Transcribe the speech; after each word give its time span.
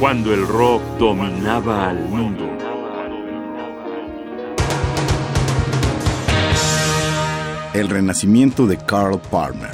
cuando 0.00 0.32
el 0.32 0.48
rock 0.48 0.82
dominaba 0.98 1.90
al 1.90 2.08
mundo. 2.08 2.48
El 7.74 7.90
renacimiento 7.90 8.66
de 8.66 8.78
Carl 8.78 9.20
Palmer. 9.20 9.70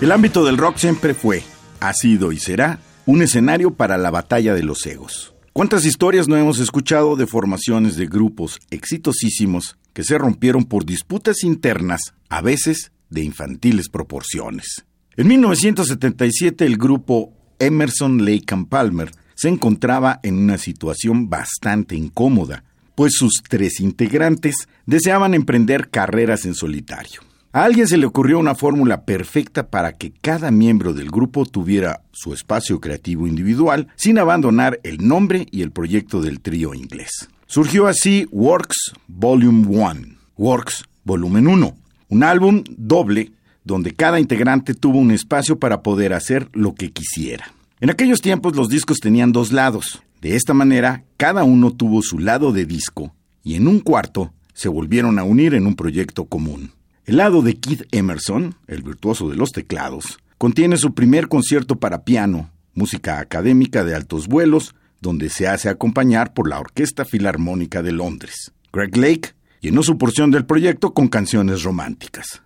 El 0.00 0.12
ámbito 0.12 0.44
del 0.44 0.56
rock 0.56 0.76
siempre 0.76 1.14
fue, 1.14 1.42
ha 1.80 1.92
sido 1.94 2.30
y 2.30 2.38
será 2.38 2.78
un 3.06 3.22
escenario 3.22 3.74
para 3.74 3.98
la 3.98 4.12
batalla 4.12 4.54
de 4.54 4.62
los 4.62 4.86
egos. 4.86 5.35
¿Cuántas 5.56 5.86
historias 5.86 6.28
no 6.28 6.36
hemos 6.36 6.58
escuchado 6.58 7.16
de 7.16 7.26
formaciones 7.26 7.96
de 7.96 8.06
grupos 8.06 8.60
exitosísimos 8.70 9.78
que 9.94 10.04
se 10.04 10.18
rompieron 10.18 10.66
por 10.66 10.84
disputas 10.84 11.44
internas, 11.44 12.12
a 12.28 12.42
veces 12.42 12.92
de 13.08 13.24
infantiles 13.24 13.88
proporciones? 13.88 14.84
En 15.16 15.28
1977 15.28 16.66
el 16.66 16.76
grupo 16.76 17.32
Emerson, 17.58 18.22
Lake 18.26 18.52
and 18.52 18.68
Palmer 18.68 19.10
se 19.34 19.48
encontraba 19.48 20.20
en 20.22 20.36
una 20.36 20.58
situación 20.58 21.30
bastante 21.30 21.96
incómoda, 21.96 22.62
pues 22.94 23.14
sus 23.14 23.42
tres 23.48 23.80
integrantes 23.80 24.68
deseaban 24.84 25.32
emprender 25.32 25.88
carreras 25.88 26.44
en 26.44 26.54
solitario. 26.54 27.22
A 27.56 27.64
alguien 27.64 27.88
se 27.88 27.96
le 27.96 28.04
ocurrió 28.04 28.38
una 28.38 28.54
fórmula 28.54 29.06
perfecta 29.06 29.70
para 29.70 29.94
que 29.94 30.12
cada 30.12 30.50
miembro 30.50 30.92
del 30.92 31.08
grupo 31.08 31.46
tuviera 31.46 32.02
su 32.12 32.34
espacio 32.34 32.82
creativo 32.82 33.26
individual 33.26 33.88
sin 33.96 34.18
abandonar 34.18 34.78
el 34.82 34.98
nombre 34.98 35.46
y 35.50 35.62
el 35.62 35.70
proyecto 35.70 36.20
del 36.20 36.42
trío 36.42 36.74
inglés. 36.74 37.30
Surgió 37.46 37.86
así 37.86 38.26
Works 38.30 38.92
Volume 39.08 39.68
1, 39.68 39.94
Works 40.36 40.84
Volumen 41.04 41.48
1, 41.48 41.74
un 42.10 42.22
álbum 42.22 42.62
doble 42.76 43.32
donde 43.64 43.94
cada 43.94 44.20
integrante 44.20 44.74
tuvo 44.74 44.98
un 44.98 45.10
espacio 45.10 45.58
para 45.58 45.80
poder 45.80 46.12
hacer 46.12 46.50
lo 46.52 46.74
que 46.74 46.92
quisiera. 46.92 47.54
En 47.80 47.88
aquellos 47.88 48.20
tiempos 48.20 48.54
los 48.54 48.68
discos 48.68 48.98
tenían 48.98 49.32
dos 49.32 49.50
lados. 49.50 50.02
De 50.20 50.36
esta 50.36 50.52
manera, 50.52 51.04
cada 51.16 51.42
uno 51.42 51.70
tuvo 51.70 52.02
su 52.02 52.18
lado 52.18 52.52
de 52.52 52.66
disco 52.66 53.14
y 53.42 53.54
en 53.54 53.66
un 53.66 53.80
cuarto 53.80 54.34
se 54.52 54.68
volvieron 54.68 55.18
a 55.18 55.24
unir 55.24 55.54
en 55.54 55.66
un 55.66 55.74
proyecto 55.74 56.26
común. 56.26 56.75
El 57.06 57.18
lado 57.18 57.40
de 57.40 57.54
Keith 57.54 57.84
Emerson, 57.92 58.56
el 58.66 58.82
virtuoso 58.82 59.30
de 59.30 59.36
los 59.36 59.52
teclados, 59.52 60.18
contiene 60.38 60.76
su 60.76 60.92
primer 60.92 61.28
concierto 61.28 61.76
para 61.76 62.02
piano, 62.02 62.50
música 62.74 63.20
académica 63.20 63.84
de 63.84 63.94
altos 63.94 64.26
vuelos, 64.26 64.74
donde 65.00 65.28
se 65.28 65.46
hace 65.46 65.68
acompañar 65.68 66.34
por 66.34 66.48
la 66.48 66.58
Orquesta 66.58 67.04
Filarmónica 67.04 67.80
de 67.80 67.92
Londres. 67.92 68.52
Greg 68.72 68.96
Lake 68.96 69.34
llenó 69.60 69.84
su 69.84 69.98
porción 69.98 70.32
del 70.32 70.46
proyecto 70.46 70.94
con 70.94 71.06
canciones 71.06 71.62
románticas. 71.62 72.42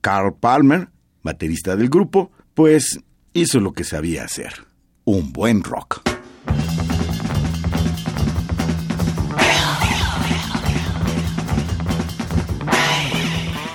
Carl 0.00 0.32
Palmer, 0.38 0.90
baterista 1.24 1.74
del 1.74 1.88
grupo, 1.88 2.30
pues 2.54 3.00
hizo 3.32 3.58
lo 3.58 3.72
que 3.72 3.82
sabía 3.82 4.22
hacer, 4.22 4.52
un 5.04 5.32
buen 5.32 5.64
rock. 5.64 6.13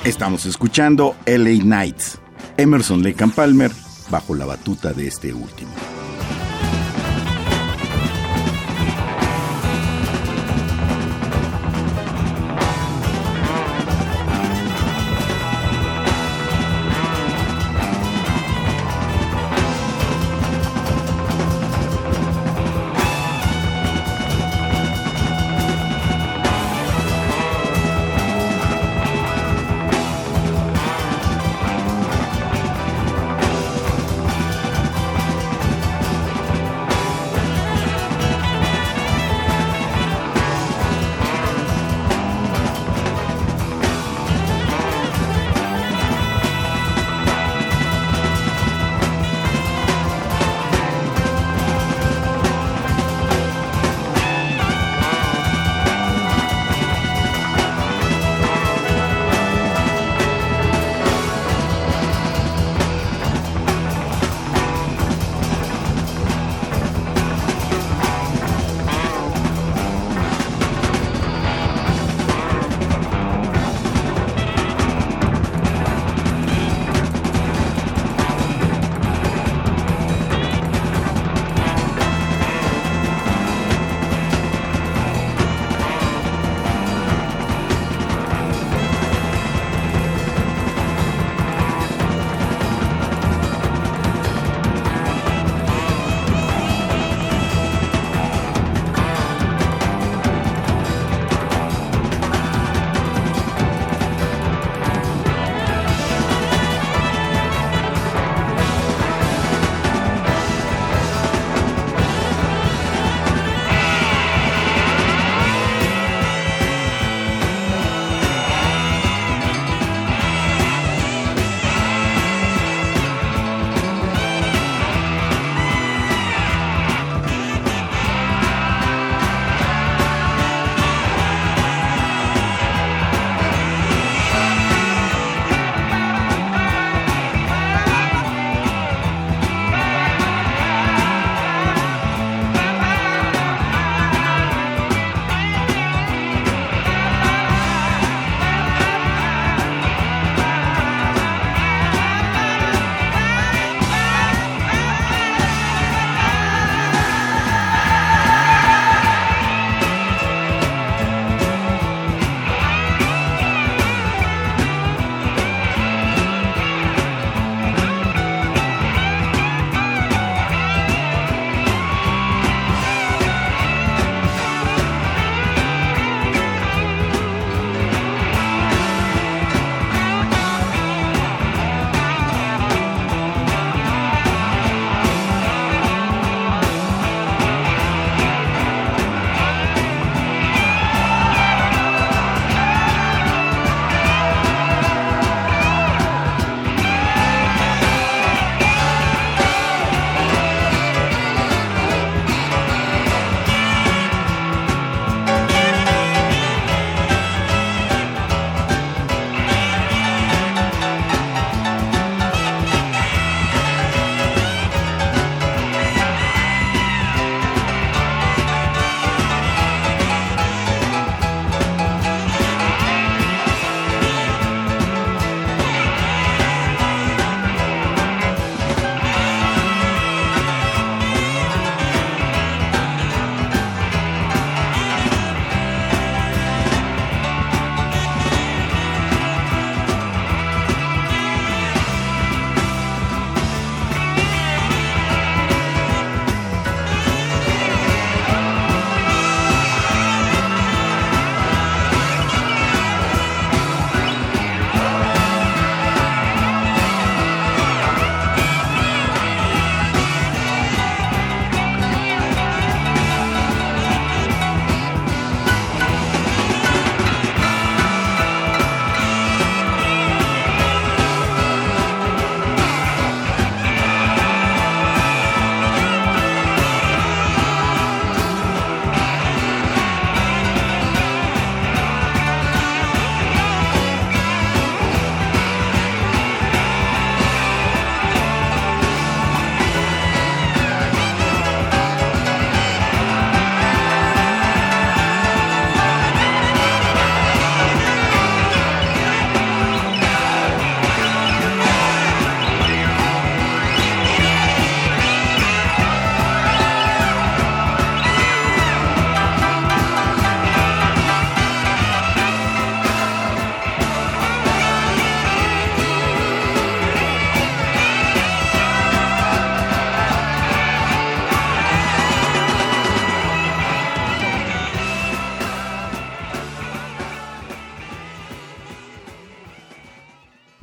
Estamos 0.06 0.46
escuchando 0.46 1.14
LA 1.26 1.62
Nights, 1.62 2.20
Emerson 2.56 3.04
Lake 3.04 3.28
Palmer, 3.36 3.70
bajo 4.10 4.34
la 4.34 4.46
batuta 4.46 4.94
de 4.94 5.08
este 5.08 5.34
último. 5.34 5.72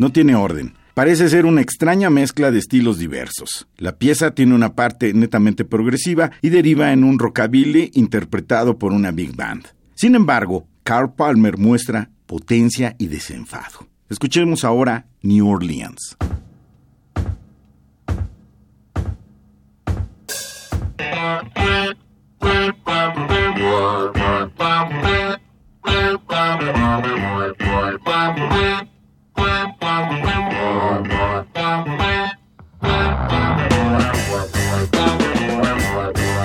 No 0.06 0.12
tiene 0.12 0.36
orden. 0.36 0.74
Parece 0.94 1.28
ser 1.28 1.46
una 1.46 1.62
extraña 1.62 2.10
mezcla 2.10 2.52
de 2.52 2.60
estilos 2.60 2.96
diversos. 2.96 3.66
La 3.76 3.98
pieza 3.98 4.30
tiene 4.30 4.54
una 4.54 4.76
parte 4.76 5.12
netamente 5.12 5.64
progresiva 5.64 6.30
y 6.42 6.50
deriva 6.50 6.92
en 6.92 7.02
un 7.02 7.18
rockabilly 7.18 7.90
interpretado 7.94 8.78
por 8.78 8.92
una 8.92 9.10
big 9.10 9.34
band. 9.34 9.66
Sin 9.96 10.14
embargo, 10.14 10.68
Carl 10.84 11.12
Palmer 11.12 11.58
muestra 11.58 12.10
potencia 12.26 12.94
y 13.00 13.08
desenfado. 13.08 13.88
Escuchemos 14.08 14.62
ahora 14.62 15.06
New 15.22 15.48
Orleans. 15.48 16.16
Thank 29.46 29.80
you. 36.18 36.35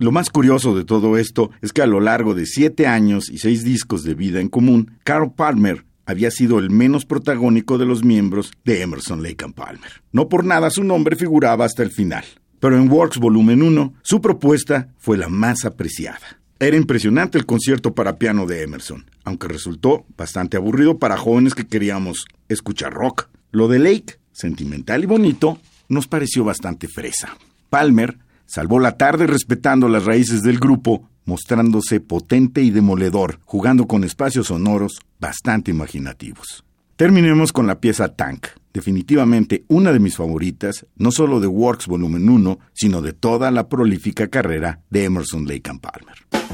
Lo 0.00 0.12
más 0.12 0.30
curioso 0.30 0.76
de 0.76 0.84
todo 0.84 1.18
esto 1.18 1.50
es 1.60 1.72
que 1.72 1.82
a 1.82 1.86
lo 1.86 2.00
largo 2.00 2.34
de 2.34 2.46
siete 2.46 2.86
años 2.86 3.28
y 3.30 3.38
seis 3.38 3.64
discos 3.64 4.04
de 4.04 4.14
vida 4.14 4.40
en 4.40 4.48
común, 4.48 4.92
Carl 5.02 5.32
Palmer 5.34 5.84
había 6.06 6.30
sido 6.30 6.60
el 6.60 6.70
menos 6.70 7.04
protagónico 7.04 7.78
de 7.78 7.86
los 7.86 8.04
miembros 8.04 8.52
de 8.64 8.82
Emerson 8.82 9.22
Lake 9.22 9.44
and 9.44 9.54
Palmer. 9.54 10.02
No 10.12 10.28
por 10.28 10.44
nada 10.44 10.70
su 10.70 10.84
nombre 10.84 11.16
figuraba 11.16 11.64
hasta 11.64 11.82
el 11.82 11.90
final. 11.90 12.24
Pero 12.60 12.76
en 12.76 12.90
Works 12.90 13.18
Volumen 13.18 13.60
1, 13.60 13.94
su 14.02 14.20
propuesta 14.20 14.88
fue 14.98 15.18
la 15.18 15.28
más 15.28 15.64
apreciada. 15.64 16.40
Era 16.60 16.76
impresionante 16.76 17.36
el 17.36 17.46
concierto 17.46 17.94
para 17.94 18.16
piano 18.16 18.46
de 18.46 18.62
Emerson, 18.62 19.04
aunque 19.24 19.48
resultó 19.48 20.06
bastante 20.16 20.56
aburrido 20.56 20.98
para 20.98 21.16
jóvenes 21.16 21.54
que 21.54 21.66
queríamos 21.66 22.24
escuchar 22.48 22.94
rock. 22.94 23.28
Lo 23.50 23.68
de 23.68 23.78
Lake, 23.78 24.18
sentimental 24.32 25.02
y 25.02 25.06
bonito, 25.06 25.58
nos 25.88 26.06
pareció 26.08 26.44
bastante 26.44 26.88
fresa. 26.88 27.36
Palmer 27.68 28.18
Salvó 28.48 28.80
la 28.80 28.96
tarde 28.96 29.26
respetando 29.26 29.90
las 29.90 30.06
raíces 30.06 30.42
del 30.42 30.58
grupo, 30.58 31.06
mostrándose 31.26 32.00
potente 32.00 32.62
y 32.62 32.70
demoledor, 32.70 33.40
jugando 33.44 33.86
con 33.86 34.04
espacios 34.04 34.46
sonoros 34.46 35.00
bastante 35.20 35.70
imaginativos. 35.70 36.64
Terminemos 36.96 37.52
con 37.52 37.66
la 37.66 37.78
pieza 37.78 38.08
Tank, 38.08 38.46
definitivamente 38.72 39.64
una 39.68 39.92
de 39.92 40.00
mis 40.00 40.16
favoritas, 40.16 40.86
no 40.96 41.10
solo 41.10 41.40
de 41.40 41.46
Works 41.46 41.88
Volumen 41.88 42.26
1, 42.30 42.58
sino 42.72 43.02
de 43.02 43.12
toda 43.12 43.50
la 43.50 43.68
prolífica 43.68 44.28
carrera 44.28 44.80
de 44.88 45.04
Emerson 45.04 45.46
Lake 45.46 45.68
and 45.68 45.80
Palmer. 45.82 46.47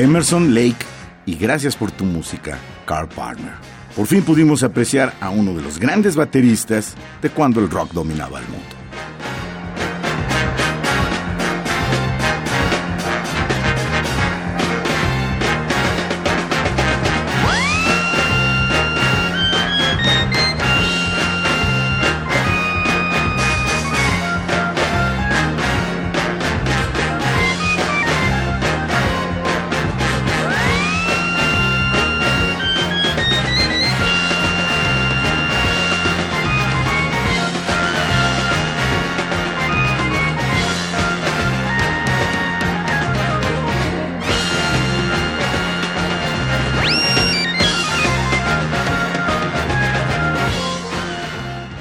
Emerson 0.00 0.54
Lake 0.54 0.86
y 1.26 1.34
gracias 1.34 1.76
por 1.76 1.90
tu 1.90 2.06
música, 2.06 2.58
Carl 2.86 3.06
Parner. 3.06 3.52
Por 3.94 4.06
fin 4.06 4.22
pudimos 4.22 4.62
apreciar 4.62 5.12
a 5.20 5.28
uno 5.28 5.52
de 5.52 5.60
los 5.60 5.78
grandes 5.78 6.16
bateristas 6.16 6.94
de 7.20 7.28
cuando 7.28 7.60
el 7.60 7.68
rock 7.68 7.92
dominaba 7.92 8.38
el 8.38 8.48
mundo. 8.48 8.79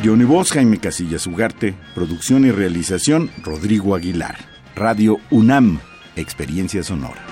Guión 0.09 0.21
y 0.23 0.43
Jaime 0.49 0.79
Casillas 0.79 1.27
Ugarte, 1.27 1.75
producción 1.93 2.43
y 2.43 2.49
realización 2.49 3.29
Rodrigo 3.43 3.93
Aguilar. 3.93 4.37
Radio 4.75 5.19
UNAM, 5.29 5.81
Experiencia 6.15 6.81
Sonora. 6.81 7.28